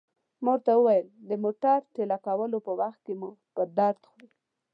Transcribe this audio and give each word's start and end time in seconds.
ما 0.43 0.51
ورته 0.53 0.71
وویل: 0.75 1.07
د 1.29 1.31
موټر 1.43 1.79
ټېله 1.95 2.17
کولو 2.25 2.57
په 2.65 2.71
وخت 2.79 2.99
کې 3.05 3.13
مو 3.19 3.29
په 3.53 3.61
درد 3.77 4.01
خوري. 4.09 4.29